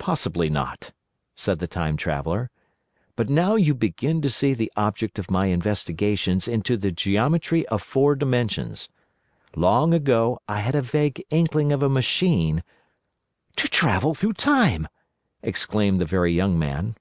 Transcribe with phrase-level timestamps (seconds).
[0.00, 0.90] "Possibly not,"
[1.36, 2.50] said the Time Traveller.
[3.14, 7.80] "But now you begin to see the object of my investigations into the geometry of
[7.80, 8.88] Four Dimensions.
[9.54, 12.64] Long ago I had a vague inkling of a machine—"
[13.54, 14.88] "To travel through Time!"
[15.40, 16.96] exclaimed the Very Young Man.